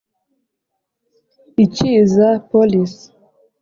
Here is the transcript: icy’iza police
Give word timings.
icy’iza 1.63 2.27
police 2.51 3.01